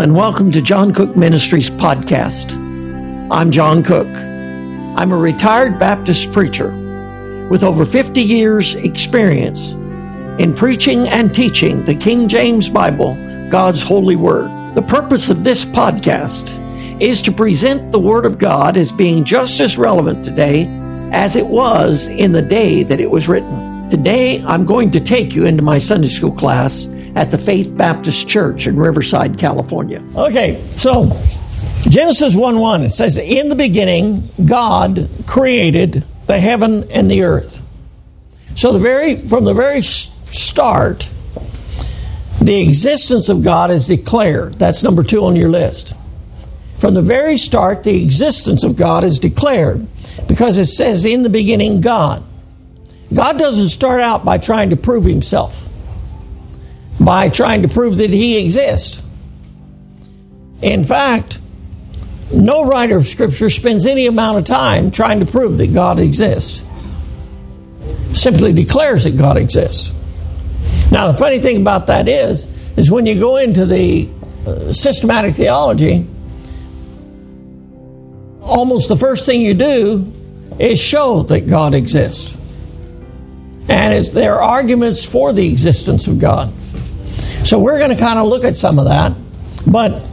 [0.00, 2.52] and welcome to John Cook Ministries podcast.
[3.30, 4.08] I'm John Cook.
[4.08, 6.70] I'm a retired Baptist preacher
[7.50, 9.60] with over 50 years' experience
[10.40, 13.14] in preaching and teaching the King James Bible,
[13.50, 14.48] God's holy word.
[14.74, 16.48] The purpose of this podcast
[17.02, 20.66] is to present the Word of God as being just as relevant today
[21.12, 23.90] as it was in the day that it was written.
[23.90, 26.86] Today, I'm going to take you into my Sunday school class
[27.16, 30.02] at the Faith Baptist Church in Riverside, California.
[30.14, 31.06] Okay, so
[31.82, 37.60] Genesis 1 1, it says, In the beginning, God created the heaven and the earth.
[38.54, 41.06] So the very from the very start,
[42.40, 44.54] the existence of God is declared.
[44.54, 45.94] That's number two on your list.
[46.78, 49.86] From the very start, the existence of God is declared
[50.26, 52.24] because it says, in the beginning, God.
[53.12, 55.68] God doesn't start out by trying to prove himself,
[57.00, 59.02] by trying to prove that he exists.
[60.62, 61.38] In fact,
[62.32, 66.62] no writer of Scripture spends any amount of time trying to prove that God exists.
[68.12, 69.88] Simply declares that God exists.
[70.92, 74.08] Now, the funny thing about that is, is when you go into the
[74.46, 76.06] uh, systematic theology,
[78.42, 80.12] almost the first thing you do
[80.58, 82.36] is show that God exists.
[83.68, 86.52] And it's, their arguments for the existence of God.
[87.44, 89.14] So we're going to kind of look at some of that.
[89.66, 90.06] But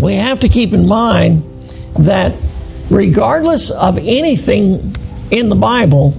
[0.00, 1.44] we have to keep in mind
[1.98, 2.34] that
[2.90, 4.94] regardless of anything
[5.30, 6.14] in the Bible,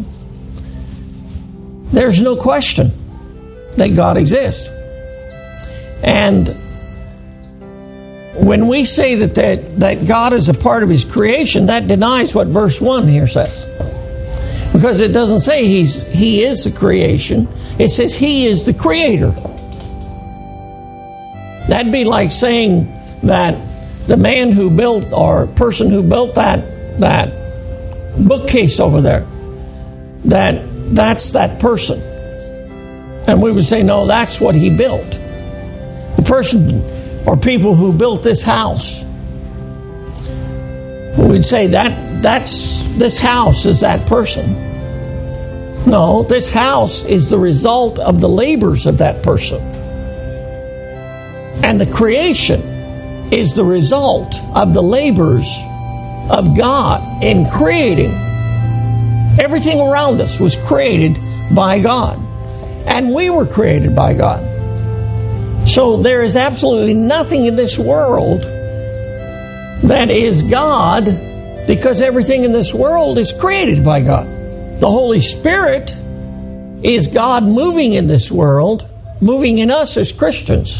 [1.91, 2.91] there's no question
[3.73, 4.67] that God exists.
[6.03, 6.47] And
[8.35, 12.33] when we say that, that, that God is a part of His creation, that denies
[12.33, 13.65] what verse 1 here says.
[14.73, 17.47] Because it doesn't say he's, He is the creation,
[17.77, 19.33] it says He is the creator.
[21.71, 22.83] That'd be like saying
[23.23, 23.57] that
[24.05, 27.31] the man who built or person who built that, that
[28.27, 29.25] bookcase over there,
[30.25, 32.01] that that's that person.
[33.25, 35.09] And we would say, no, that's what he built.
[35.11, 38.99] The person or people who built this house.
[41.17, 45.85] We'd say that that's this house is that person.
[45.85, 49.70] No, this house is the result of the labors of that person.
[51.71, 52.59] And the creation
[53.31, 55.47] is the result of the labors
[56.29, 58.11] of God in creating.
[59.39, 61.17] Everything around us was created
[61.55, 62.17] by God.
[62.87, 64.43] And we were created by God.
[65.65, 68.41] So there is absolutely nothing in this world
[69.83, 71.05] that is God
[71.67, 74.27] because everything in this world is created by God.
[74.81, 75.89] The Holy Spirit
[76.83, 78.89] is God moving in this world,
[79.21, 80.75] moving in us as Christians.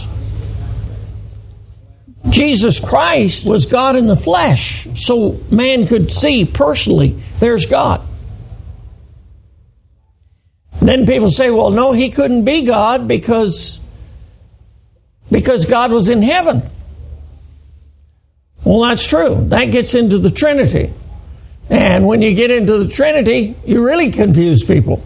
[2.32, 8.02] Jesus Christ was God in the flesh, so man could see personally there's God.
[10.82, 13.80] Then people say, well, no, he couldn't be God because
[15.30, 16.70] because God was in heaven.
[18.64, 19.46] Well, that's true.
[19.50, 20.94] That gets into the Trinity.
[21.70, 25.04] And when you get into the Trinity, you really confuse people.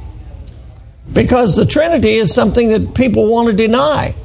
[1.12, 4.16] Because the Trinity is something that people want to deny.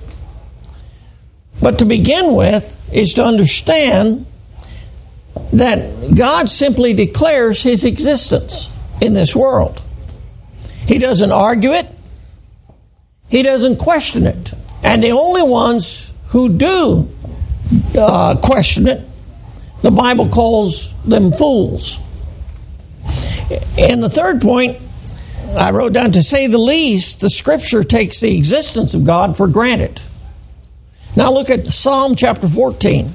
[1.60, 4.26] But to begin with, is to understand
[5.53, 8.69] that God simply declares his existence
[9.00, 9.81] in this world.
[10.87, 11.87] He doesn't argue it,
[13.28, 14.53] he doesn't question it.
[14.82, 17.10] And the only ones who do
[17.97, 19.06] uh, question it,
[19.82, 21.97] the Bible calls them fools.
[23.78, 24.81] And the third point,
[25.56, 29.48] I wrote down to say the least, the scripture takes the existence of God for
[29.48, 30.00] granted.
[31.16, 33.10] Now look at Psalm chapter 14.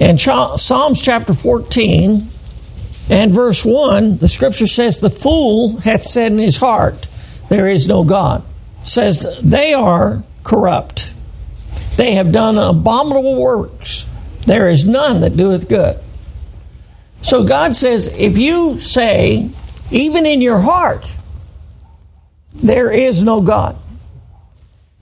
[0.00, 2.28] In Psalms chapter 14
[3.08, 7.06] and verse 1, the scripture says, The fool hath said in his heart,
[7.48, 8.44] There is no God.
[8.82, 11.12] says, They are corrupt.
[11.96, 14.04] They have done abominable works.
[14.46, 16.00] There is none that doeth good.
[17.22, 19.50] So God says, if you say,
[19.90, 21.06] even in your heart,
[22.52, 23.76] there is no God,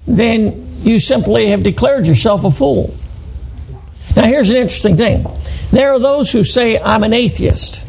[0.07, 2.95] then you simply have declared yourself a fool.
[4.17, 5.27] Now, here's an interesting thing
[5.71, 7.81] there are those who say, I'm an atheist.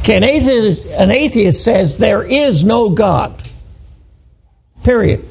[0.00, 3.40] Okay, an atheist, an atheist says there is no God.
[4.82, 5.24] Period.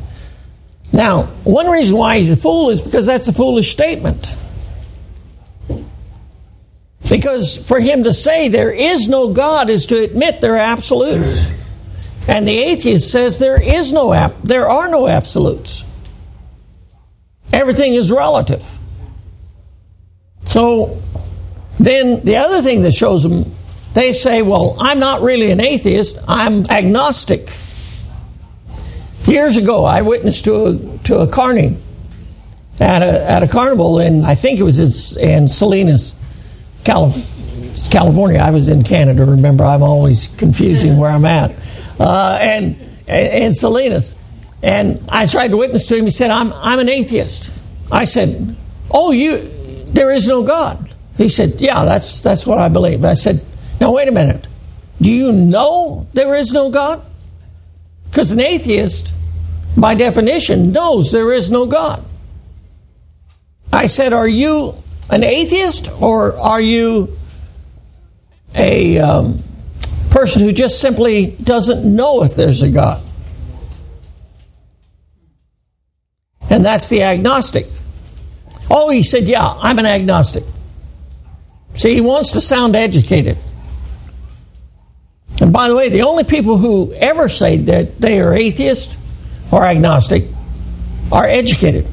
[0.93, 4.27] Now, one reason why he's a fool is because that's a foolish statement.
[7.09, 11.45] Because for him to say there is no God is to admit there are absolutes.
[12.27, 14.13] And the atheist says there is no
[14.43, 15.83] there are no absolutes.
[17.53, 18.65] everything is relative.
[20.39, 21.01] So
[21.79, 23.55] then the other thing that shows them,
[23.93, 27.49] they say, well, I'm not really an atheist, I'm agnostic.
[29.27, 31.77] Years ago, I witnessed to a, to a carny
[32.79, 36.13] at a, at a carnival in, I think it was in, in Salinas,
[36.83, 38.39] California.
[38.39, 41.51] I was in Canada, remember, I'm always confusing where I'm at.
[42.01, 42.75] Uh, and
[43.07, 44.15] in Salinas.
[44.63, 46.05] And I tried to witness to him.
[46.05, 47.49] He said, I'm, I'm an atheist.
[47.91, 48.55] I said,
[48.89, 50.93] Oh, you, there is no God.
[51.17, 53.05] He said, Yeah, that's, that's what I believe.
[53.05, 53.45] I said,
[53.79, 54.47] Now, wait a minute.
[54.99, 57.03] Do you know there is no God?
[58.09, 59.11] Because an atheist,
[59.77, 62.05] by definition, knows there is no God.
[63.73, 67.17] I said, Are you an atheist or are you
[68.53, 69.43] a um,
[70.21, 73.01] person who just simply doesn't know if there's a God?
[76.47, 77.65] And that's the agnostic.
[78.69, 80.43] Oh, he said, Yeah, I'm an agnostic.
[81.73, 83.37] See, he wants to sound educated.
[85.39, 88.95] And by the way, the only people who ever say that they are atheist
[89.51, 90.25] or agnostic
[91.11, 91.87] are educated.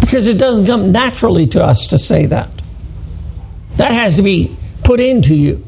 [0.00, 2.50] Because it doesn't come naturally to us to say that.
[3.76, 5.66] That has to be put into you.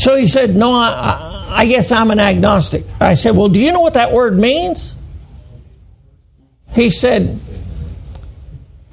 [0.00, 2.86] So he said, No, I, I guess I'm an agnostic.
[2.98, 4.94] I said, Well, do you know what that word means?
[6.72, 7.38] He said,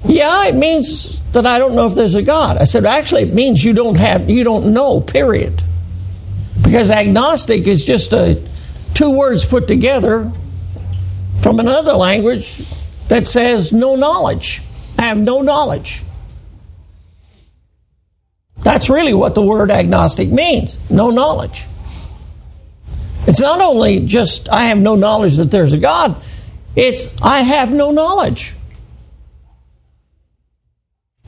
[0.04, 2.58] Yeah, it means that I don't know if there's a God.
[2.58, 5.62] I said, Actually, it means you don't have, you don't know, period.
[6.60, 8.46] Because agnostic is just a,
[8.92, 10.30] two words put together
[11.40, 12.46] from another language
[13.08, 14.60] that says no knowledge.
[14.98, 16.02] I have no knowledge.
[18.68, 21.62] That's really what the word agnostic means no knowledge.
[23.26, 26.22] It's not only just I have no knowledge that there's a God,
[26.76, 28.54] it's I have no knowledge.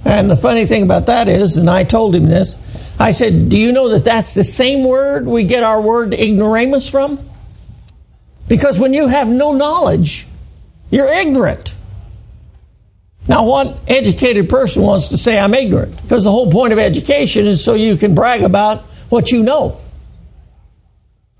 [0.05, 2.59] And the funny thing about that is, and I told him this,
[2.99, 6.91] I said, Do you know that that's the same word we get our word ignoramus
[6.91, 7.27] from?
[8.49, 10.27] Because when you have no knowledge,
[10.91, 11.75] you're ignorant.
[13.31, 16.03] Now, what educated person wants to say I'm ignorant?
[16.03, 19.81] Because the whole point of education is so you can brag about what you know.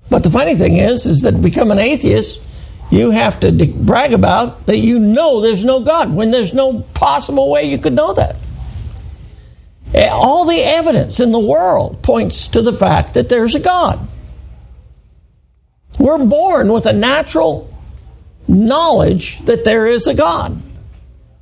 [0.09, 2.41] But the funny thing is, is that to become an atheist,
[2.91, 7.51] you have to brag about that you know there's no God when there's no possible
[7.51, 8.37] way you could know that.
[9.93, 14.07] Eh, all the evidence in the world points to the fact that there's a God.
[15.99, 17.69] We're born with a natural
[18.47, 20.70] knowledge that there is a God.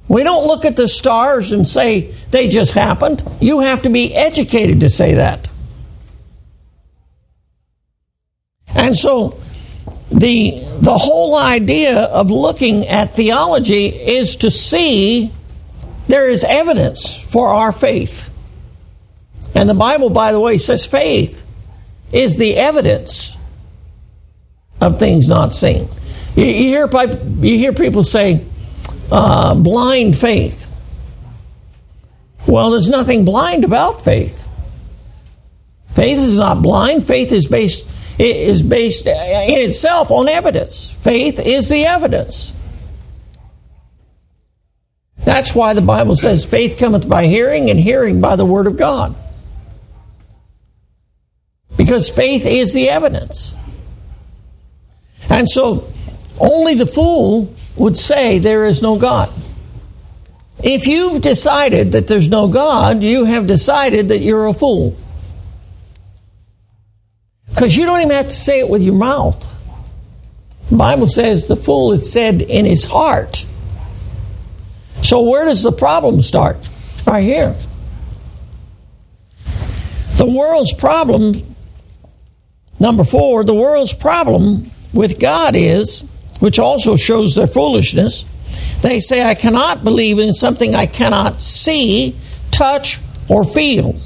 [0.09, 3.23] We don't look at the stars and say they just happened.
[3.39, 5.47] You have to be educated to say that.
[8.69, 9.39] And so
[10.11, 15.31] the the whole idea of looking at theology is to see
[16.07, 18.31] there is evidence for our faith.
[19.53, 21.45] And the Bible by the way says faith
[22.11, 23.37] is the evidence
[24.81, 25.87] of things not seen.
[26.35, 26.89] You, you hear
[27.41, 28.48] you hear people say
[29.11, 30.67] uh, blind faith.
[32.47, 34.45] Well, there's nothing blind about faith.
[35.93, 37.05] Faith is not blind.
[37.05, 37.83] Faith is based
[38.17, 40.89] is based in itself on evidence.
[40.89, 42.51] Faith is the evidence.
[45.23, 48.77] That's why the Bible says faith cometh by hearing and hearing by the word of
[48.77, 49.15] God.
[51.77, 53.55] Because faith is the evidence.
[55.29, 55.87] And so
[56.39, 59.33] only the fool would say there is no God.
[60.61, 64.97] If you've decided that there's no God, you have decided that you're a fool.
[67.49, 69.43] Because you don't even have to say it with your mouth.
[70.69, 73.45] The Bible says the fool is said in his heart.
[75.01, 76.67] So where does the problem start?
[77.07, 77.55] Right here.
[80.17, 81.55] The world's problem,
[82.77, 86.03] number four, the world's problem with God is
[86.39, 88.23] which also shows their foolishness.
[88.81, 92.15] They say, I cannot believe in something I cannot see,
[92.51, 93.99] touch, or feel.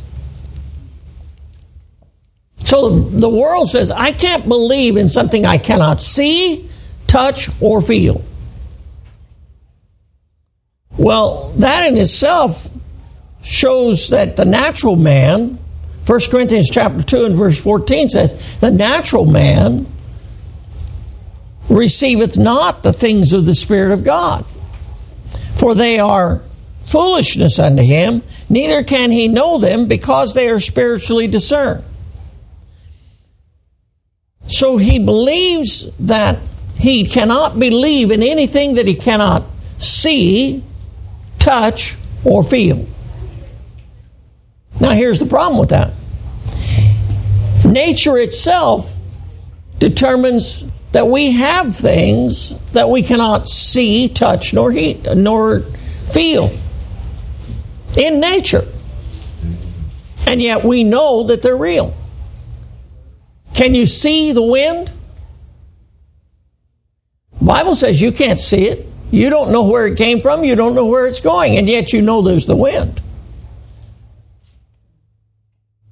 [2.65, 6.69] So the world says, I can't believe in something I cannot see,
[7.07, 8.23] touch, or feel.
[10.97, 12.69] Well, that in itself
[13.41, 15.59] shows that the natural man,
[16.05, 19.85] 1 Corinthians chapter 2 and verse 14 says, the natural man
[21.69, 24.45] receiveth not the things of the Spirit of God,
[25.55, 26.41] for they are
[26.85, 31.83] foolishness unto him, neither can he know them because they are spiritually discerned.
[34.47, 36.39] So he believes that
[36.75, 39.45] he cannot believe in anything that he cannot
[39.77, 40.63] see,
[41.39, 42.85] touch, or feel.
[44.79, 45.93] Now, here's the problem with that
[47.65, 48.93] nature itself
[49.79, 55.61] determines that we have things that we cannot see, touch, nor heat, nor
[56.13, 56.55] feel
[57.97, 58.67] in nature.
[60.27, 61.95] And yet we know that they're real.
[63.55, 64.91] Can you see the wind?
[67.41, 68.87] Bible says you can't see it.
[69.09, 71.91] You don't know where it came from, you don't know where it's going, and yet
[71.91, 73.01] you know there's the wind.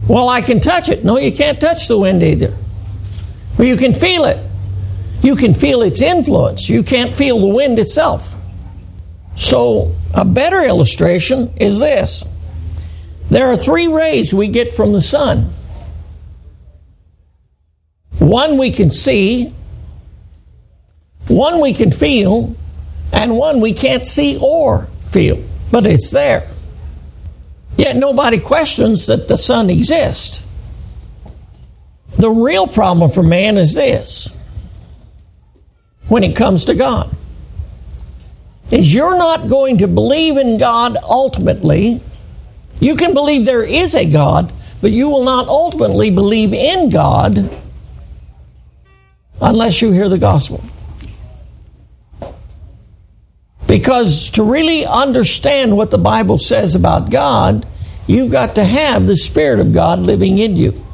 [0.07, 1.03] Well, I can touch it.
[1.03, 2.55] No, you can't touch the wind either.
[3.57, 4.50] Well, you can feel it.
[5.21, 6.67] You can feel its influence.
[6.67, 8.35] You can't feel the wind itself.
[9.35, 12.23] So, a better illustration is this
[13.29, 15.53] there are three rays we get from the sun.
[18.19, 19.53] One we can see,
[21.27, 22.55] one we can feel,
[23.13, 26.47] and one we can't see or feel, but it's there.
[27.77, 30.45] Yet nobody questions that the sun exists.
[32.17, 34.27] The real problem for man is this
[36.11, 37.09] when it comes to God
[38.69, 42.03] is you're not going to believe in God ultimately.
[42.81, 44.51] You can believe there is a God,
[44.81, 47.57] but you will not ultimately believe in God
[49.39, 50.61] unless you hear the gospel.
[53.65, 57.65] Because to really understand what the Bible says about God,
[58.05, 60.85] you've got to have the Spirit of God living in you.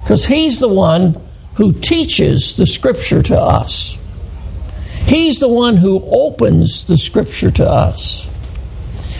[0.00, 1.20] Because He's the one
[1.54, 3.96] who teaches the Scripture to us.
[5.04, 8.26] He's the one who opens the Scripture to us.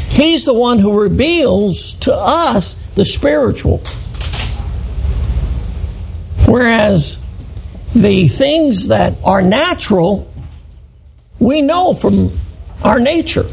[0.08, 3.82] He's the one who reveals to us the spiritual.
[6.46, 7.16] Whereas
[7.94, 10.30] the things that are natural,
[11.38, 12.38] we know from
[12.84, 13.46] our nature.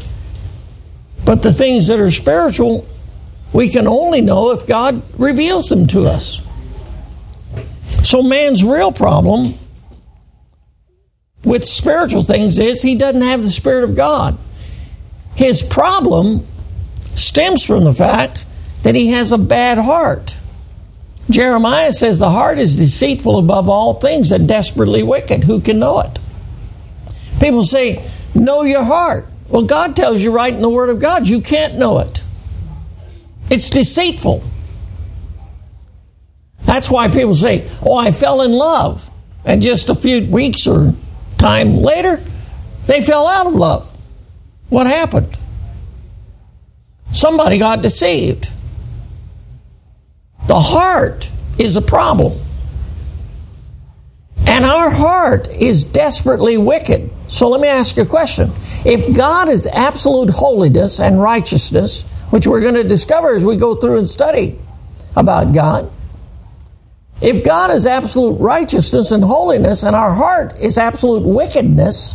[1.24, 2.86] But the things that are spiritual,
[3.52, 6.40] we can only know if God reveals them to us.
[8.04, 9.58] So, man's real problem
[11.44, 14.38] with spiritual things is he doesn't have the Spirit of God.
[15.34, 16.46] His problem
[17.14, 18.44] stems from the fact
[18.82, 20.34] that he has a bad heart.
[21.28, 25.44] Jeremiah says the heart is deceitful above all things and desperately wicked.
[25.44, 26.18] Who can know it?
[27.40, 29.26] People say, Know your heart.
[29.48, 32.20] Well, God tells you right in the Word of God, you can't know it.
[33.50, 34.44] It's deceitful.
[36.70, 39.10] That's why people say, Oh, I fell in love.
[39.44, 40.94] And just a few weeks or
[41.36, 42.22] time later,
[42.86, 43.98] they fell out of love.
[44.68, 45.36] What happened?
[47.10, 48.48] Somebody got deceived.
[50.46, 52.40] The heart is a problem.
[54.46, 57.10] And our heart is desperately wicked.
[57.26, 58.52] So let me ask you a question.
[58.84, 63.74] If God is absolute holiness and righteousness, which we're going to discover as we go
[63.74, 64.56] through and study
[65.16, 65.90] about God,
[67.20, 72.14] if God is absolute righteousness and holiness and our heart is absolute wickedness,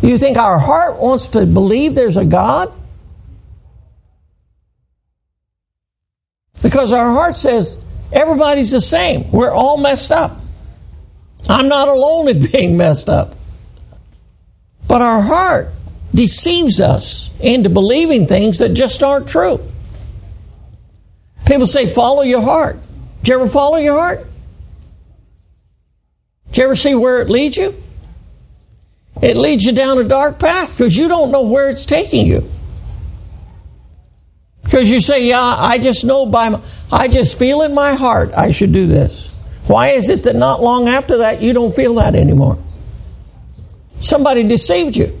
[0.00, 2.72] do you think our heart wants to believe there's a God?
[6.62, 7.76] Because our heart says
[8.12, 9.30] everybody's the same.
[9.32, 10.40] We're all messed up.
[11.48, 13.34] I'm not alone in being messed up.
[14.86, 15.72] But our heart
[16.14, 19.60] deceives us into believing things that just aren't true.
[21.46, 22.78] People say, follow your heart.
[23.22, 24.26] Did you ever follow your heart?
[26.52, 27.80] Do you ever see where it leads you?
[29.22, 32.50] It leads you down a dark path because you don't know where it's taking you.
[34.62, 36.60] Because you say, yeah, I just know by, my,
[36.90, 39.32] I just feel in my heart I should do this.
[39.66, 42.58] Why is it that not long after that you don't feel that anymore?
[43.98, 45.16] Somebody deceived you.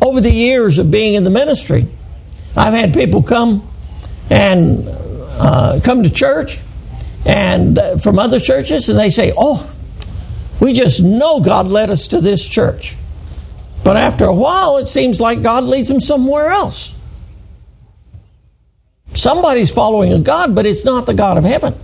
[0.00, 1.86] Over the years of being in the ministry,
[2.56, 3.71] I've had people come
[4.32, 6.58] and uh, come to church
[7.26, 9.70] and uh, from other churches and they say, "Oh,
[10.58, 12.96] we just know God led us to this church."
[13.84, 16.94] But after a while, it seems like God leads them somewhere else.
[19.14, 21.78] Somebody's following a God, but it's not the God of heaven.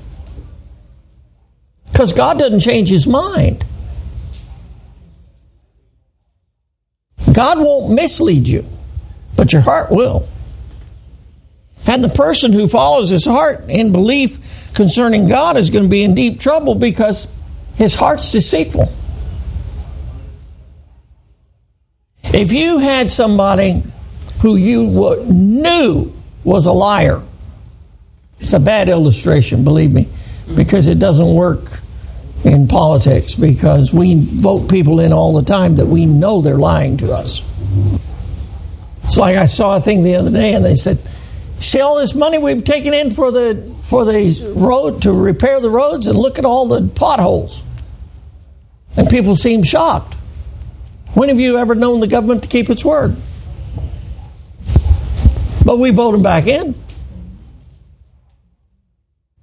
[1.90, 3.64] Because God doesn't change his mind.
[7.32, 8.64] God won't mislead you,
[9.36, 10.28] but your heart will.
[11.88, 14.38] And the person who follows his heart in belief
[14.74, 17.26] concerning God is going to be in deep trouble because
[17.76, 18.92] his heart's deceitful.
[22.24, 23.82] If you had somebody
[24.42, 24.84] who you
[25.24, 26.12] knew
[26.44, 27.22] was a liar,
[28.38, 30.08] it's a bad illustration, believe me,
[30.54, 31.80] because it doesn't work
[32.44, 36.98] in politics because we vote people in all the time that we know they're lying
[36.98, 37.40] to us.
[39.04, 40.98] It's like I saw a thing the other day and they said,
[41.60, 45.70] See all this money we've taken in for the for the road to repair the
[45.70, 47.62] roads and look at all the potholes.
[48.96, 50.14] And people seem shocked.
[51.14, 53.16] When have you ever known the government to keep its word?
[55.64, 56.74] But we vote them back in.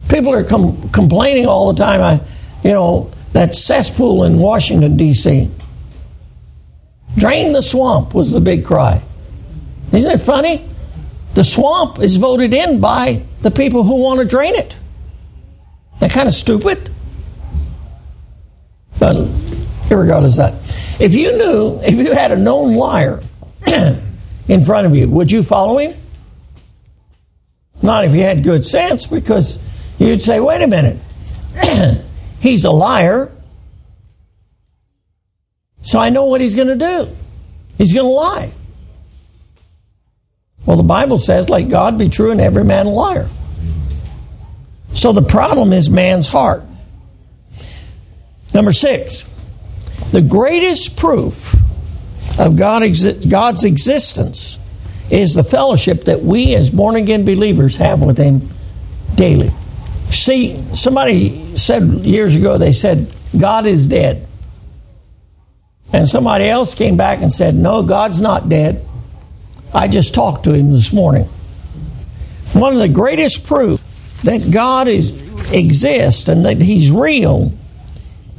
[0.08, 2.02] People are com- complaining all the time.
[2.02, 2.22] I,
[2.64, 5.50] you know, that cesspool in Washington D.C.
[7.18, 9.02] Drain the swamp was the big cry.
[9.92, 10.68] Isn't it funny?
[11.36, 14.74] The swamp is voted in by the people who want to drain it.
[16.00, 16.90] That kind of stupid.
[18.98, 19.28] But
[19.90, 23.22] regardless of that, if you knew, if you had a known liar
[23.68, 25.94] in front of you, would you follow him?
[27.82, 29.60] Not if you had good sense, because
[30.00, 30.98] you'd say, wait a minute,
[32.40, 33.30] he's a liar,
[35.82, 37.16] so I know what he's going to do.
[37.78, 38.54] He's going to lie.
[40.66, 43.30] Well, the Bible says, let God be true and every man a liar.
[44.94, 46.64] So the problem is man's heart.
[48.54, 49.24] Number six,
[50.12, 51.54] the greatest proof
[52.40, 54.58] of God exi- God's existence
[55.12, 58.50] is the fellowship that we as born again believers have with Him
[59.16, 59.52] daily.
[60.10, 64.28] See, somebody said years ago, they said, God is dead.
[65.92, 68.86] And somebody else came back and said, No, God's not dead.
[69.76, 71.26] I just talked to him this morning.
[72.54, 73.82] One of the greatest proof
[74.24, 75.12] that God is,
[75.52, 77.52] exists and that He's real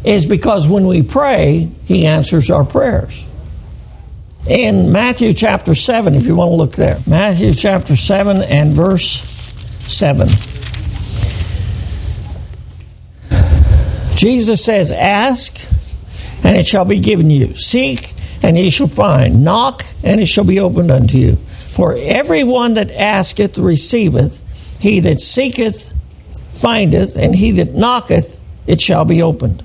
[0.03, 3.15] is because when we pray, He answers our prayers.
[4.47, 9.21] In Matthew chapter 7, if you want to look there, Matthew chapter 7 and verse
[9.89, 10.31] 7.
[14.17, 15.61] Jesus says, Ask,
[16.43, 17.55] and it shall be given you.
[17.57, 19.45] Seek, and ye shall find.
[19.45, 21.37] Knock, and it shall be opened unto you.
[21.73, 24.43] For everyone that asketh receiveth,
[24.79, 25.93] he that seeketh
[26.55, 29.63] findeth, and he that knocketh, it shall be opened.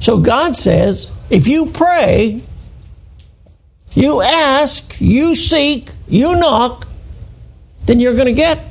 [0.00, 2.42] So God says, if you pray,
[3.94, 6.86] you ask, you seek, you knock,
[7.86, 8.64] then you're going to get.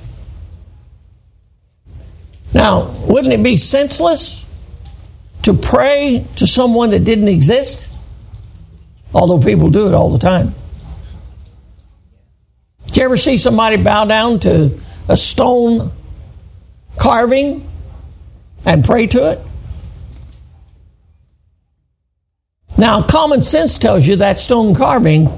[2.53, 4.45] Now, wouldn't it be senseless
[5.43, 7.88] to pray to someone that didn't exist?
[9.13, 10.53] Although people do it all the time.
[12.87, 15.91] Did you ever see somebody bow down to a stone
[16.97, 17.69] carving
[18.65, 19.39] and pray to it?
[22.77, 25.29] Now, common sense tells you that stone carving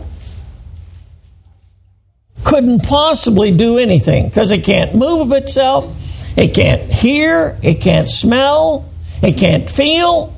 [2.44, 5.92] couldn't possibly do anything because it can't move of itself,
[6.38, 8.90] it can't hear, it can't smell,
[9.22, 10.36] it can't feel.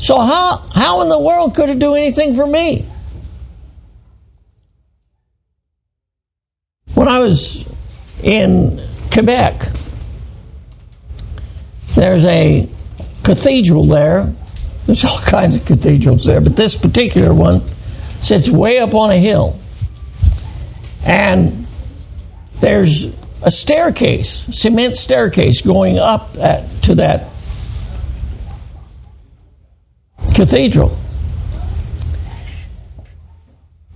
[0.00, 2.86] So how how in the world could it do anything for me?
[6.94, 7.64] When I was
[8.22, 8.80] in
[9.12, 9.68] Quebec,
[11.94, 12.66] there's a
[13.22, 14.34] cathedral there.
[14.86, 17.62] There's all kinds of cathedrals there, but this particular one
[18.22, 19.58] sits way up on a hill.
[21.04, 21.66] And
[22.60, 23.04] there's
[23.42, 27.30] a staircase, cement staircase going up at, to that
[30.40, 30.96] cathedral.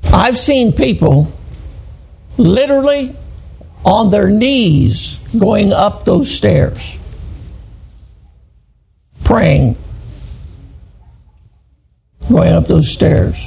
[0.05, 1.33] I've seen people
[2.37, 3.17] literally
[3.83, 6.79] on their knees going up those stairs,
[9.25, 9.79] praying,
[12.29, 13.39] going up those stairs.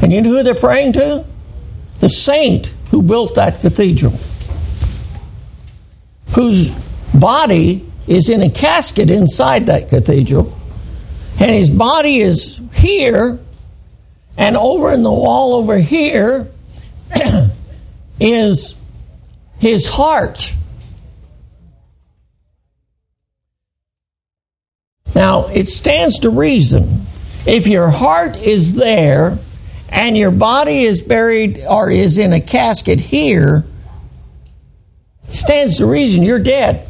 [0.00, 1.26] And you know who they're praying to?
[1.98, 4.18] The saint who built that cathedral,
[6.34, 6.74] whose
[7.12, 10.57] body is in a casket inside that cathedral
[11.40, 13.38] and his body is here,
[14.36, 16.48] and over in the wall over here
[18.20, 18.74] is
[19.58, 20.52] his heart.
[25.14, 27.06] Now, it stands to reason
[27.46, 29.38] if your heart is there
[29.88, 33.64] and your body is buried or is in a casket here,
[35.28, 36.88] stands to reason you're dead.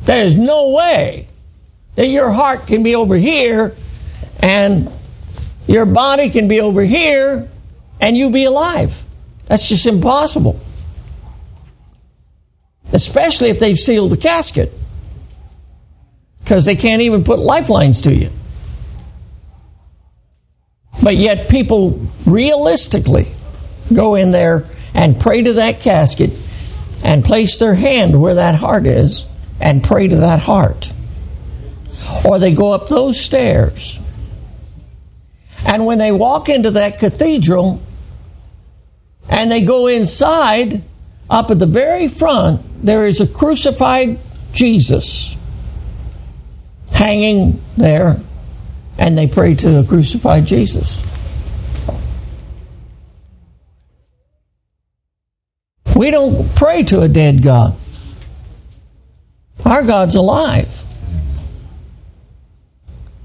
[0.00, 1.28] There is no way
[1.94, 3.74] that your heart can be over here
[4.40, 4.90] and
[5.66, 7.48] your body can be over here
[8.00, 9.04] and you be alive.
[9.46, 10.60] That's just impossible.
[12.92, 14.72] Especially if they've sealed the casket.
[16.40, 18.30] Because they can't even put lifelines to you.
[21.02, 23.32] But yet, people realistically
[23.92, 26.30] go in there and pray to that casket
[27.02, 29.24] and place their hand where that heart is
[29.60, 30.92] and pray to that heart.
[32.24, 33.98] Or they go up those stairs.
[35.66, 37.80] And when they walk into that cathedral
[39.28, 40.82] and they go inside,
[41.30, 44.18] up at the very front, there is a crucified
[44.52, 45.34] Jesus
[46.92, 48.20] hanging there,
[48.98, 50.98] and they pray to the crucified Jesus.
[55.96, 57.76] We don't pray to a dead God.
[59.64, 60.84] Our God's alive.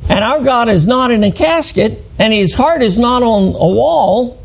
[0.09, 3.75] And our God is not in a casket, and his heart is not on a
[3.75, 4.41] wall,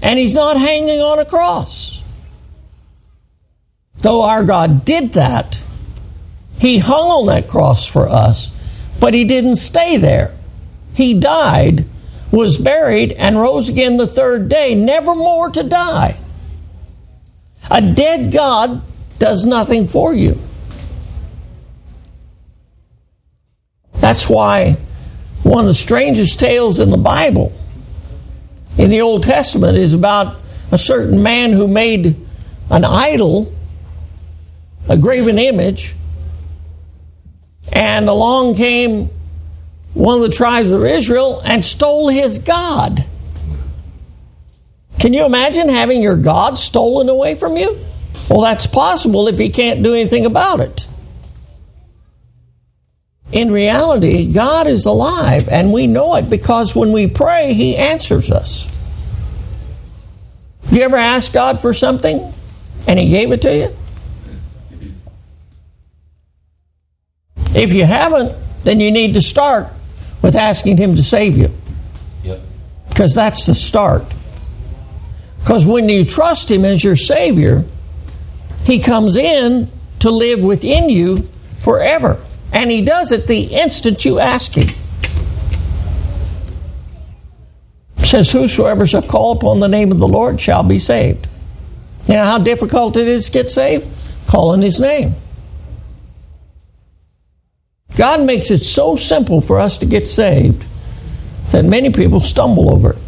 [0.00, 2.02] and he's not hanging on a cross.
[3.98, 5.58] Though our God did that,
[6.58, 8.50] he hung on that cross for us,
[9.00, 10.36] but he didn't stay there.
[10.94, 11.86] He died,
[12.30, 16.18] was buried, and rose again the third day, never more to die.
[17.70, 18.82] A dead God
[19.18, 20.40] does nothing for you.
[24.12, 24.76] That's why
[25.42, 27.50] one of the strangest tales in the Bible,
[28.76, 30.38] in the Old Testament, is about
[30.70, 32.14] a certain man who made
[32.68, 33.54] an idol,
[34.86, 35.96] a graven image,
[37.72, 39.08] and along came
[39.94, 43.06] one of the tribes of Israel and stole his God.
[44.98, 47.82] Can you imagine having your God stolen away from you?
[48.28, 50.86] Well, that's possible if he can't do anything about it.
[53.32, 58.30] In reality, God is alive, and we know it because when we pray, he answers
[58.30, 58.64] us.
[60.70, 62.32] You ever ask God for something
[62.86, 63.76] and he gave it to you?
[67.54, 69.68] If you haven't, then you need to start
[70.22, 71.52] with asking him to save you.
[72.88, 74.04] Because that's the start.
[75.40, 77.64] Because when you trust Him as your Savior,
[78.64, 79.68] He comes in
[80.00, 81.28] to live within you
[81.60, 82.22] forever.
[82.52, 84.68] And He does it the instant you ask Him.
[88.04, 91.28] Says, Whosoever shall call upon the name of the Lord shall be saved.
[92.06, 93.86] You know how difficult it is to get saved?
[94.26, 95.14] Calling His name.
[97.96, 100.64] God makes it so simple for us to get saved
[101.50, 102.98] that many people stumble over it.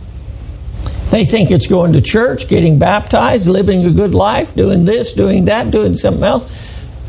[1.10, 5.46] They think it's going to church, getting baptized, living a good life, doing this, doing
[5.46, 6.44] that, doing something else.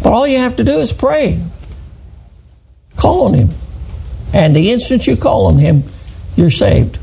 [0.02, 1.41] But all you have to do is pray.
[2.95, 3.49] Call on Him.
[4.34, 5.84] And the instant you call on Him,
[6.36, 6.99] you're saved.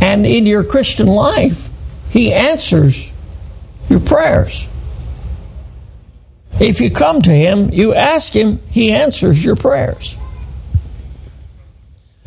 [0.00, 1.70] And in your Christian life,
[2.10, 2.96] He answers
[3.88, 4.64] your prayers.
[6.60, 10.14] If you come to Him, you ask Him, He answers your prayers.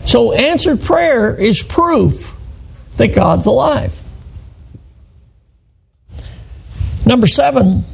[0.05, 2.33] So answered prayer is proof
[2.97, 3.93] that God's alive.
[7.05, 7.85] Number seven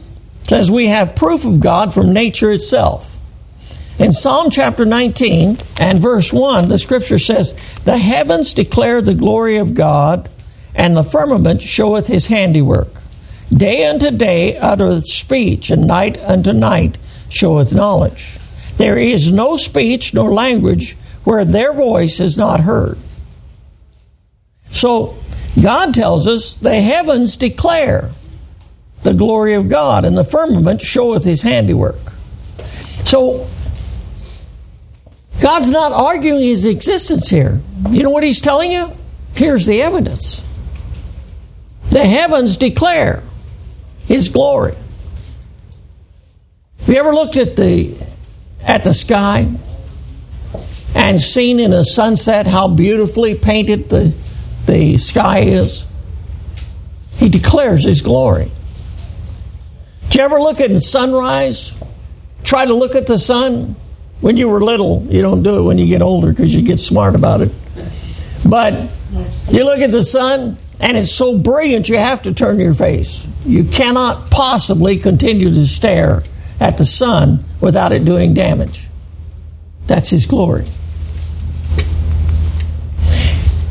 [0.47, 3.17] says we have proof of God from nature itself.
[3.99, 7.53] In Psalm chapter 19 and verse 1, the scripture says,
[7.85, 10.29] The heavens declare the glory of God,
[10.73, 12.89] and the firmament showeth his handiwork.
[13.53, 16.97] Day unto day uttereth speech, and night unto night
[17.29, 18.39] showeth knowledge.
[18.77, 22.97] There is no speech nor language where their voice is not heard.
[24.71, 25.15] So,
[25.61, 28.09] God tells us the heavens declare
[29.03, 31.99] the glory of God, and the firmament showeth his handiwork.
[33.05, 33.47] So,
[35.41, 37.61] God's not arguing his existence here.
[37.89, 38.95] You know what he's telling you?
[39.35, 40.41] Here's the evidence.
[41.89, 43.23] The heavens declare
[44.05, 44.75] his glory.
[46.79, 47.97] Have you ever looked at the
[48.65, 49.49] at the sky
[50.95, 54.13] and seen in a sunset how beautifully painted the,
[54.65, 55.85] the sky is.
[57.17, 58.51] He declares His glory.
[60.13, 61.71] Did you ever look at sunrise?
[62.43, 63.75] Try to look at the sun?
[64.21, 66.79] When you were little, you don't do it when you get older because you get
[66.79, 67.51] smart about it.
[68.45, 68.91] But
[69.49, 73.27] you look at the sun and it's so brilliant you have to turn your face.
[73.43, 76.21] You cannot possibly continue to stare
[76.59, 78.87] at the sun without it doing damage.
[79.87, 80.67] That's His glory.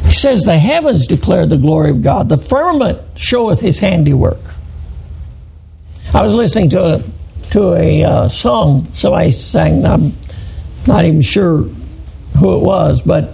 [0.06, 4.40] He says, The heavens declare the glory of God, the firmament showeth his handiwork.
[6.14, 7.02] I was listening to a,
[7.52, 10.12] to a uh, song somebody sang, I'm
[10.86, 11.62] not even sure
[12.38, 13.30] who it was, but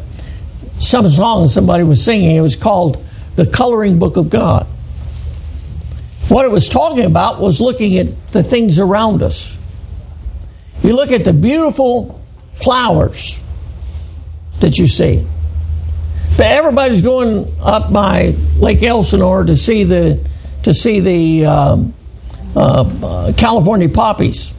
[0.78, 2.36] some song somebody was singing.
[2.36, 4.64] It was called The Coloring Book of God.
[6.28, 9.58] What it was talking about was looking at the things around us.
[10.84, 12.22] You look at the beautiful
[12.62, 13.34] flowers
[14.60, 15.26] that you see.
[16.36, 20.24] But everybody's going up by Lake Elsinore to see the
[20.62, 21.94] to see the um,
[22.56, 24.52] uh, uh, California poppies.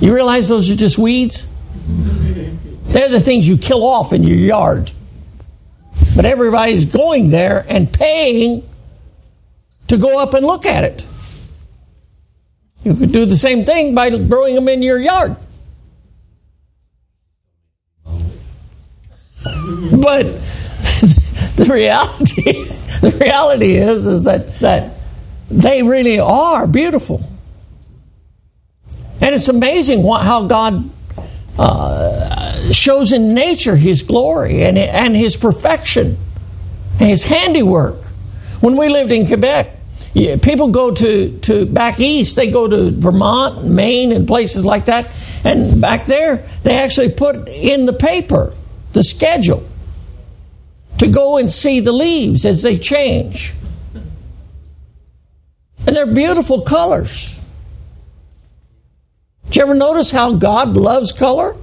[0.00, 1.46] You realize those are just weeds?
[2.86, 4.90] They're the things you kill off in your yard.
[6.14, 8.68] But everybody's going there and paying
[9.88, 11.04] to go up and look at it.
[12.84, 15.36] You could do the same thing by growing them in your yard.
[20.00, 20.22] but
[21.56, 22.64] the reality,
[23.00, 24.95] the reality is, is that that
[25.50, 27.22] they really are beautiful,
[29.20, 30.90] and it's amazing what, how God
[31.58, 36.18] uh, shows in nature His glory and and His perfection,
[37.00, 38.04] and His handiwork.
[38.60, 39.76] When we lived in Quebec,
[40.42, 45.10] people go to, to back east, they go to Vermont, Maine, and places like that.
[45.44, 48.54] And back there, they actually put in the paper
[48.92, 49.66] the schedule
[50.98, 53.52] to go and see the leaves as they change.
[55.86, 57.36] And they're beautiful colors.
[59.46, 61.56] Did you ever notice how God loves color?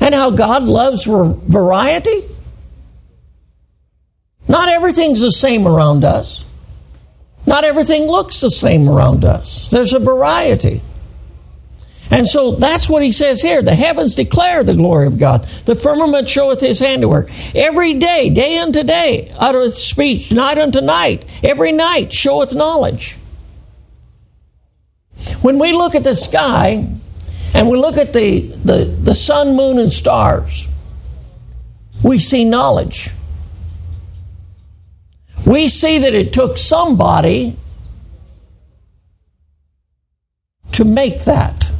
[0.00, 2.24] And how God loves variety?
[4.48, 6.44] Not everything's the same around us.
[7.46, 9.68] Not everything looks the same around us.
[9.70, 10.82] There's a variety.
[12.10, 13.62] And so that's what he says here.
[13.62, 15.44] The heavens declare the glory of God.
[15.64, 17.30] The firmament showeth his handiwork.
[17.54, 21.24] Every day, day unto day, uttereth speech, night unto night.
[21.42, 23.16] Every night showeth knowledge.
[25.42, 26.86] When we look at the sky
[27.54, 30.68] and we look at the, the, the sun, moon, and stars,
[32.02, 33.10] we see knowledge
[35.46, 37.56] we see that it took somebody
[40.72, 41.70] to make that.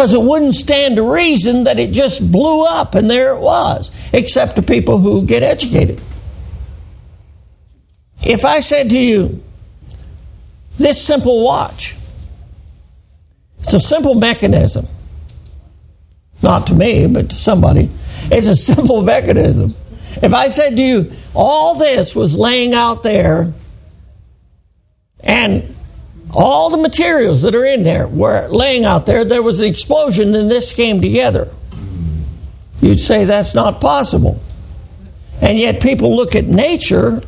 [0.00, 3.90] Because it wouldn't stand to reason that it just blew up and there it was,
[4.14, 6.00] except to people who get educated.
[8.22, 9.44] If I said to you,
[10.78, 11.96] this simple watch,
[13.58, 14.88] it's a simple mechanism.
[16.40, 17.90] Not to me, but to somebody.
[18.30, 19.74] It's a simple mechanism.
[20.22, 23.52] If I said to you, all this was laying out there,
[25.22, 25.76] and
[26.32, 30.34] all the materials that are in there were laying out there, there was an explosion,
[30.34, 31.52] and this came together.
[32.80, 34.40] You'd say that's not possible.
[35.40, 37.20] And yet, people look at nature,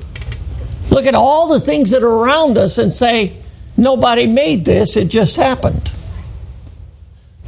[0.91, 3.37] look at all the things that are around us, and say,
[3.77, 5.91] nobody made this, it just happened.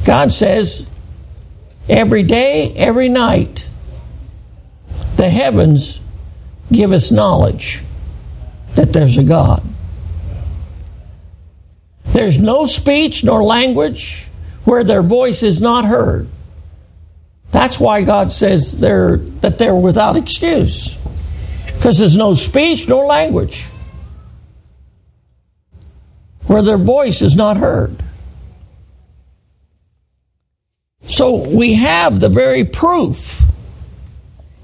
[0.05, 0.87] God says,
[1.89, 3.69] every day, every night,
[5.17, 6.01] the heavens
[6.73, 7.83] give us knowledge
[8.75, 9.74] that there's a God.
[12.15, 14.29] There's no speech nor language
[14.65, 16.29] where their voice is not heard.
[17.51, 20.97] That's why God says they're, that they're without excuse.
[21.67, 23.65] Because there's no speech nor language
[26.47, 28.01] where their voice is not heard.
[31.09, 33.43] So we have the very proof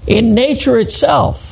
[0.07, 1.50] in nature itself.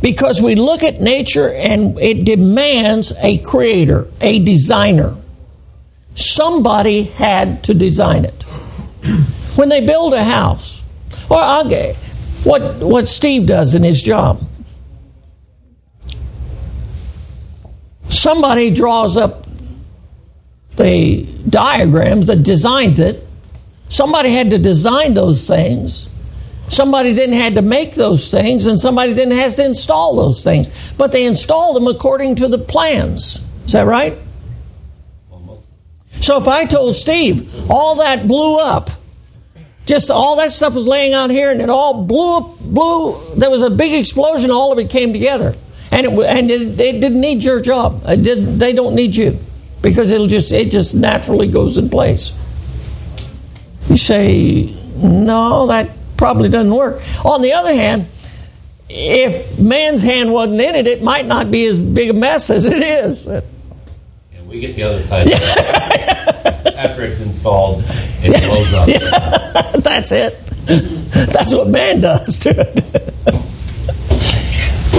[0.00, 5.16] Because we look at nature and it demands a creator, a designer.
[6.14, 8.42] Somebody had to design it.
[9.56, 10.82] When they build a house,
[11.30, 11.96] or okay,
[12.44, 14.42] what, what Steve does in his job,
[18.08, 19.46] somebody draws up
[20.76, 23.26] the diagrams that designs it
[23.88, 26.08] Somebody had to design those things.
[26.68, 30.68] Somebody then had to make those things, and somebody then has to install those things.
[30.96, 33.38] But they install them according to the plans.
[33.66, 34.18] Is that right?
[36.20, 38.90] So if I told Steve all that blew up,
[39.84, 43.36] just all that stuff was laying out here, and it all blew up, blew.
[43.36, 44.50] There was a big explosion.
[44.50, 45.54] All of it came together,
[45.92, 48.02] and it and it, it didn't need your job.
[48.02, 49.38] They don't need you
[49.82, 52.32] because it'll just it just naturally goes in place.
[53.88, 57.00] You say, no, that probably doesn't work.
[57.24, 58.08] On the other hand,
[58.88, 62.64] if man's hand wasn't in it, it might not be as big a mess as
[62.64, 63.26] it is.
[63.26, 63.42] And
[64.48, 65.30] we get the other side.
[66.74, 68.88] After it's installed, it blows up.
[68.88, 70.38] Yeah, that's it.
[70.66, 73.14] That's what man does to it.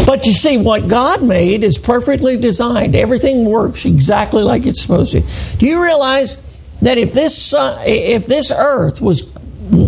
[0.05, 2.95] But you see, what God made is perfectly designed.
[2.95, 5.21] Everything works exactly like it's supposed to.
[5.57, 6.37] Do you realize
[6.81, 9.27] that if this sun, if this earth was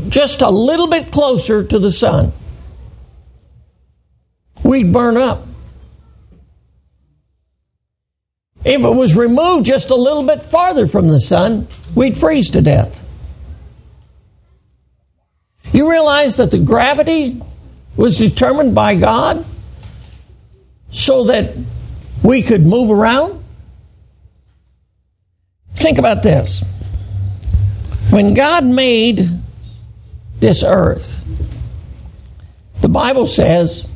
[0.10, 2.34] just a little bit closer to the sun,
[4.64, 5.46] we'd burn up.
[8.66, 12.62] If it was removed just a little bit farther from the sun, we'd freeze to
[12.62, 13.02] death.
[15.72, 17.42] You realize that the gravity
[17.96, 19.46] was determined by God
[20.92, 21.56] so that
[22.24, 23.44] we could move around?
[25.76, 26.62] Think about this.
[28.10, 29.39] When God made
[30.40, 31.16] this earth,
[32.82, 33.88] the Bible says,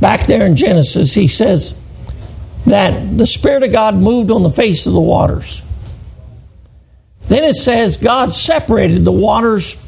[0.00, 1.74] back there in Genesis, he says
[2.66, 5.62] that the Spirit of God moved on the face of the waters.
[7.28, 9.82] Then it says God separated the waters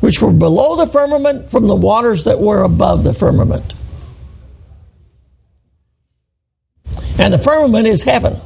[0.00, 3.72] which were below the firmament from the waters that were above the firmament.
[7.18, 8.40] And the firmament is heaven.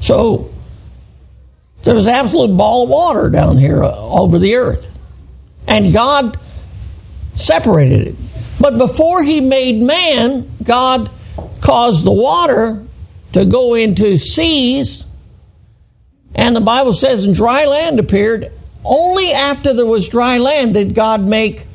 [0.00, 0.51] So
[1.82, 4.88] there was an absolute ball of water down here uh, over the earth.
[5.66, 6.38] And God
[7.34, 8.16] separated it.
[8.60, 11.10] But before he made man, God
[11.60, 12.84] caused the water
[13.32, 15.04] to go into seas.
[16.34, 18.52] And the Bible says, and dry land appeared.
[18.84, 21.66] Only after there was dry land did God make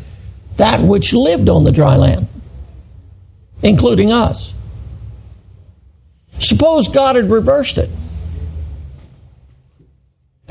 [0.56, 2.28] that which lived on the dry land,
[3.62, 4.54] including us.
[6.40, 7.90] Suppose God had reversed it.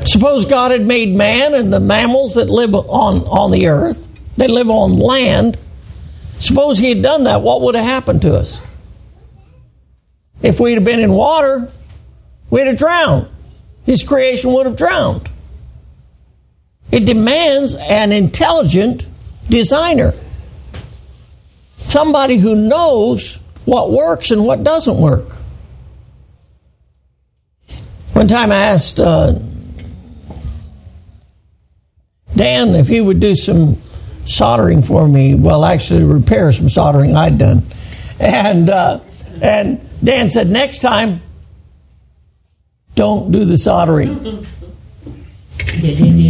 [0.04, 4.06] Suppose God had made man and the mammals that live on, on the earth,
[4.36, 5.58] they live on land.
[6.38, 8.56] Suppose he had done that, what would have happened to us?
[10.42, 11.72] If we'd have been in water,
[12.50, 13.28] we'd have drowned.
[13.84, 15.30] His creation would have drowned.
[16.92, 19.06] It demands an intelligent
[19.48, 20.12] designer.
[21.78, 25.36] Somebody who knows what works and what doesn't work.
[28.12, 29.38] One time I asked uh,
[32.36, 33.80] Dan if he would do some
[34.26, 35.34] soldering for me.
[35.34, 37.64] Well, actually, repair some soldering I'd done.
[38.18, 39.00] And, uh,
[39.40, 41.22] and Dan said, next time,
[42.94, 44.46] don't do the soldering.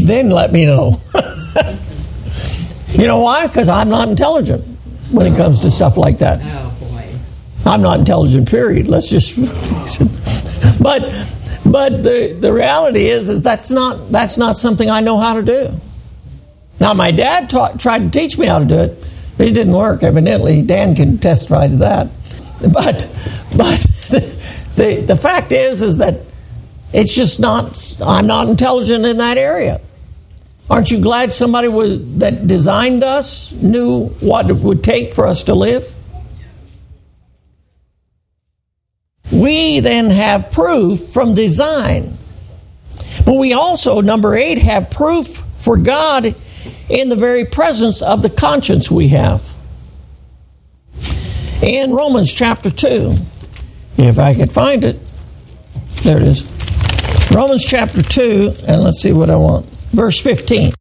[0.06, 1.00] then let me know.
[2.88, 3.46] you know why?
[3.46, 4.64] Because I'm not intelligent
[5.10, 6.40] when it comes to stuff like that.
[6.42, 7.18] Oh boy.
[7.64, 8.88] I'm not intelligent, period.
[8.88, 9.36] Let's just.
[10.80, 11.02] but
[11.64, 15.42] but the, the reality is is that's not that's not something I know how to
[15.42, 15.80] do.
[16.80, 19.04] Now my dad tried to teach me how to do it.
[19.38, 20.02] It didn't work.
[20.02, 22.08] Evidently, Dan can testify to that.
[22.72, 23.06] But
[23.54, 23.86] but
[24.76, 26.22] the the fact is is that
[26.92, 27.94] it's just not.
[28.00, 29.80] I'm not intelligent in that area.
[30.70, 35.44] Aren't you glad somebody was that designed us knew what it would take for us
[35.44, 35.92] to live?
[39.30, 42.16] We then have proof from design.
[43.24, 46.34] But we also, number eight, have proof for God
[46.88, 49.42] in the very presence of the conscience we have.
[51.62, 53.14] In Romans chapter 2,
[53.98, 54.98] if I could find it,
[56.02, 56.48] there it is.
[57.30, 59.66] Romans chapter 2, and let's see what I want.
[59.92, 60.72] Verse 15.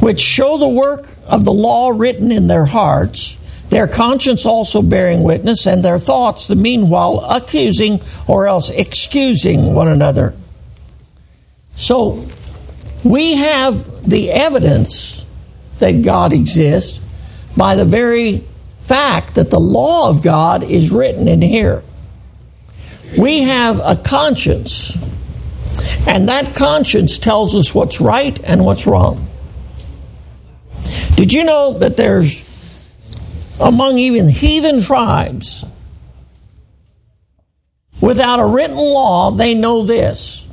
[0.00, 3.36] Which show the work of the law written in their hearts,
[3.70, 9.88] their conscience also bearing witness, and their thoughts the meanwhile accusing or else excusing one
[9.88, 10.34] another.
[11.76, 12.26] So
[13.04, 15.24] we have the evidence
[15.78, 16.98] that God exists
[17.56, 18.46] by the very
[18.78, 21.84] fact that the law of God is written in here.
[23.18, 24.92] We have a conscience,
[26.06, 29.28] and that conscience tells us what's right and what's wrong.
[31.16, 32.42] Did you know that there's,
[33.60, 35.64] among even heathen tribes,
[38.00, 40.43] without a written law, they know this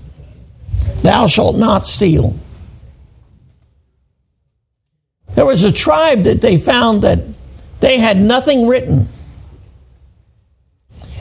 [1.02, 2.36] Thou shalt not steal.
[5.34, 7.20] There was a tribe that they found that
[7.80, 9.08] they had nothing written.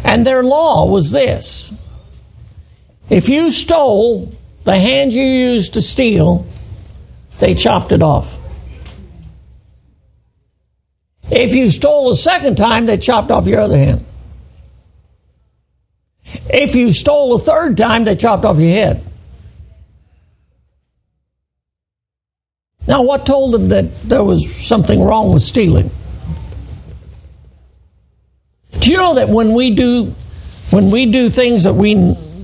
[0.05, 1.71] And their law was this
[3.09, 4.33] if you stole
[4.65, 6.47] the hand you used to steal,
[7.39, 8.39] they chopped it off.
[11.31, 14.05] If you stole a second time, they chopped off your other hand.
[16.25, 19.10] If you stole a third time, they chopped off your head.
[22.91, 25.93] Now, what told them that there was something wrong with stealing?
[28.81, 30.13] Do you know that when we do
[30.71, 31.95] when we do things that we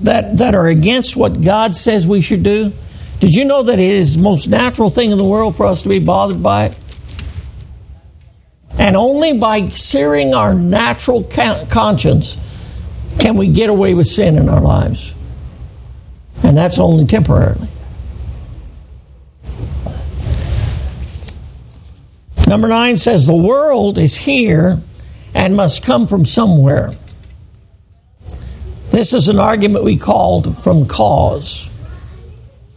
[0.05, 2.73] that that are against what God says we should do,
[3.19, 5.83] did you know that it is the most natural thing in the world for us
[5.83, 6.79] to be bothered by it?
[8.79, 12.37] And only by searing our natural conscience
[13.19, 15.13] can we get away with sin in our lives.
[16.45, 17.67] And that's only temporarily.
[22.47, 24.81] Number nine says the world is here
[25.35, 26.95] and must come from somewhere.
[28.91, 31.69] This is an argument we called from cause.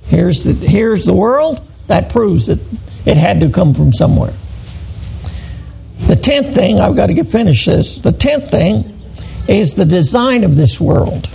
[0.06, 1.66] Here's the, here's the world.
[1.88, 2.60] That proves that
[3.06, 4.34] It had to come from somewhere.
[6.08, 7.96] The tenth thing, I've got to get finished this.
[7.96, 9.00] The tenth thing
[9.48, 11.28] is the design of this world,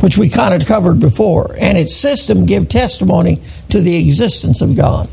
[0.00, 4.76] which we kind of covered before, and its system give testimony to the existence of
[4.76, 5.08] God.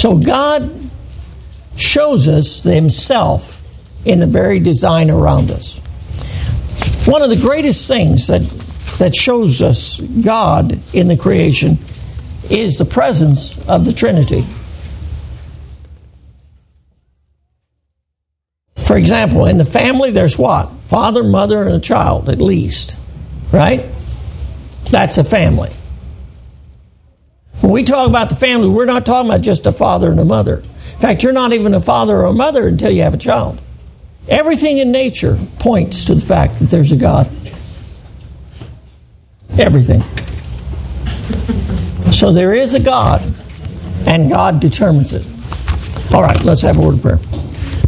[0.00, 0.90] So God
[1.76, 3.62] shows us Himself
[4.06, 5.76] in the very design around us.
[7.04, 8.40] One of the greatest things that
[8.98, 11.78] that shows us God in the creation
[12.48, 14.46] is the presence of the Trinity.
[18.86, 20.70] For example, in the family, there's what?
[20.84, 22.94] Father, mother, and a child, at least.
[23.52, 23.84] Right?
[24.90, 25.70] That's a family.
[27.60, 30.24] When we talk about the family, we're not talking about just a father and a
[30.24, 30.62] mother.
[30.94, 33.60] In fact, you're not even a father or a mother until you have a child.
[34.28, 37.30] Everything in nature points to the fact that there's a God.
[39.58, 40.02] Everything.
[42.12, 43.22] So there is a God,
[44.06, 45.26] and God determines it.
[46.12, 47.18] All right, let's have a word of prayer.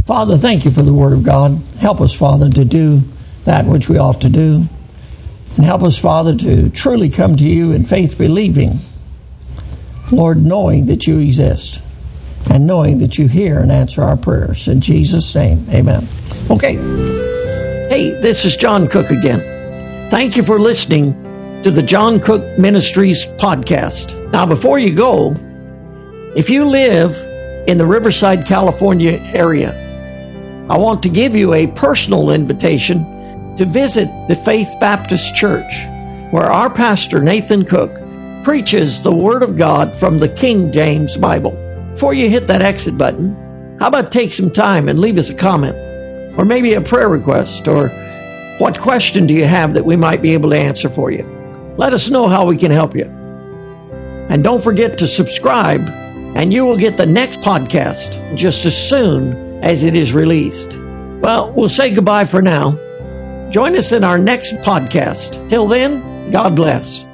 [0.07, 1.63] Father, thank you for the Word of God.
[1.79, 3.03] Help us, Father, to do
[3.45, 4.69] that which we ought to do.
[5.57, 8.81] And help us, Father, to truly come to you in faith believing.
[10.13, 11.81] Lord, knowing that you exist
[12.51, 14.69] and knowing that you hear and answer our prayers.
[14.69, 16.07] In Jesus' name, amen.
[16.51, 16.75] Okay.
[17.89, 20.11] Hey, this is John Cook again.
[20.11, 21.15] Thank you for listening
[21.63, 24.31] to the John Cook Ministries podcast.
[24.33, 25.35] Now, before you go,
[26.37, 27.17] if you live
[27.69, 29.79] in the Riverside, California area,
[30.69, 33.05] I want to give you a personal invitation
[33.57, 35.73] to visit the Faith Baptist Church,
[36.33, 37.91] where our pastor, Nathan Cook,
[38.43, 41.53] preaches the Word of God from the King James Bible.
[41.93, 43.37] Before you hit that exit button,
[43.79, 45.77] how about take some time and leave us a comment,
[46.39, 47.89] or maybe a prayer request, or
[48.59, 51.25] what question do you have that we might be able to answer for you?
[51.77, 53.05] Let us know how we can help you.
[54.29, 55.89] And don't forget to subscribe,
[56.37, 60.79] and you will get the next podcast just as soon as it is released.
[61.21, 62.79] Well, we'll say goodbye for now.
[63.51, 65.49] Join us in our next podcast.
[65.49, 67.12] Till then, God bless.